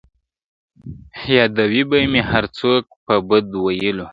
یادوي 1.37 1.81
به 1.89 1.97
مي 2.11 2.21
هر 2.31 2.45
څوک 2.57 2.83
په 3.05 3.15
بد 3.29 3.47
ویلو!! 3.63 4.07